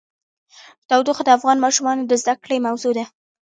[0.89, 3.05] تودوخه د افغان ماشومانو د زده کړې موضوع ده.